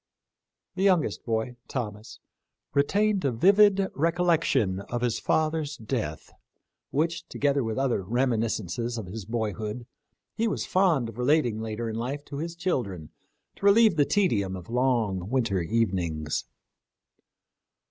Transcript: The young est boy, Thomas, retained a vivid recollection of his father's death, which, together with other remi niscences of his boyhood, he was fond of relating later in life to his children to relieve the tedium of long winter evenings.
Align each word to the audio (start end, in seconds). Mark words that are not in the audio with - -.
The 0.73 0.81
young 0.81 1.05
est 1.05 1.23
boy, 1.23 1.57
Thomas, 1.67 2.17
retained 2.73 3.23
a 3.23 3.31
vivid 3.31 3.85
recollection 3.93 4.79
of 4.89 5.01
his 5.03 5.19
father's 5.19 5.77
death, 5.77 6.33
which, 6.89 7.27
together 7.29 7.63
with 7.63 7.77
other 7.77 8.01
remi 8.01 8.37
niscences 8.37 8.97
of 8.97 9.05
his 9.05 9.25
boyhood, 9.25 9.85
he 10.33 10.47
was 10.47 10.65
fond 10.65 11.09
of 11.09 11.19
relating 11.19 11.61
later 11.61 11.87
in 11.87 11.97
life 11.97 12.25
to 12.25 12.37
his 12.37 12.55
children 12.55 13.11
to 13.57 13.65
relieve 13.67 13.95
the 13.95 14.03
tedium 14.03 14.55
of 14.55 14.71
long 14.71 15.29
winter 15.29 15.61
evenings. 15.61 16.45